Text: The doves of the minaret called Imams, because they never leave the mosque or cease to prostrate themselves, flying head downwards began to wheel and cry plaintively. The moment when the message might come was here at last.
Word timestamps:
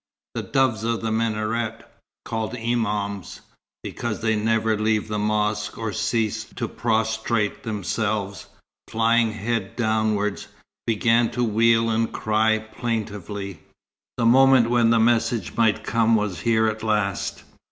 The 0.33 0.41
doves 0.41 0.83
of 0.83 1.01
the 1.01 1.11
minaret 1.11 1.87
called 2.25 2.55
Imams, 2.55 3.41
because 3.83 4.19
they 4.21 4.35
never 4.35 4.75
leave 4.75 5.07
the 5.07 5.19
mosque 5.19 5.77
or 5.77 5.93
cease 5.93 6.43
to 6.55 6.67
prostrate 6.67 7.61
themselves, 7.61 8.47
flying 8.89 9.31
head 9.33 9.75
downwards 9.75 10.47
began 10.87 11.29
to 11.33 11.43
wheel 11.43 11.91
and 11.91 12.11
cry 12.11 12.57
plaintively. 12.57 13.59
The 14.17 14.25
moment 14.25 14.71
when 14.71 14.89
the 14.89 14.99
message 14.99 15.55
might 15.55 15.83
come 15.83 16.15
was 16.15 16.39
here 16.39 16.65
at 16.65 16.81
last. 16.81 17.43